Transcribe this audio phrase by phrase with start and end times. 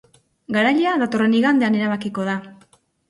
[0.55, 2.39] Garailea datorren igandean erabakiko da.